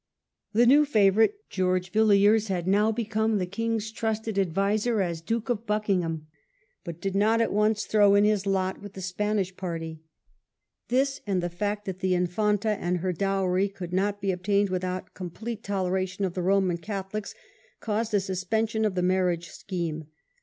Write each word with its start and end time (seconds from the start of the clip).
The 0.53 0.65
new 0.65 0.83
favourite, 0.83 1.35
George 1.47 1.91
Villiers, 1.91 2.47
had 2.47 2.67
now 2.67 2.91
become 2.91 3.37
the 3.37 3.45
king's 3.45 3.91
trusted 3.91 4.39
adviser 4.39 4.99
as 4.99 5.21
Duke 5.21 5.47
of 5.47 5.67
Buckingham, 5.67 6.25
but 6.83 7.03
THE 7.03 7.09
THIRTY 7.11 7.19
YEARS' 7.19 7.21
WAR. 7.21 7.29
1 7.29 7.35
5 7.35 7.37
did 7.37 7.43
not 7.43 7.43
at 7.45 7.53
once 7.53 7.85
throw 7.85 8.15
in 8.15 8.23
his 8.23 8.47
lot 8.47 8.81
with 8.81 8.93
the 8.93 9.01
Spanish 9.01 9.55
party. 9.55 10.01
This, 10.87 11.21
and 11.27 11.43
the 11.43 11.51
fact 11.51 11.85
that 11.85 11.99
the 11.99 12.15
Infanta 12.15 12.69
and 12.69 12.97
her 12.97 13.13
dowry 13.13 13.69
could 13.69 13.93
not 13.93 14.19
be 14.21 14.31
obtained 14.31 14.71
without 14.71 15.13
complete 15.13 15.61
toleration 15.63 16.25
of 16.25 16.33
the 16.33 16.41
Roman 16.41 16.79
Catholics, 16.79 17.35
caused 17.79 18.11
a 18.15 18.19
suspension 18.19 18.85
of 18.85 18.95
the 18.95 19.03
marriage 19.03 19.49
scheme. 19.49 20.05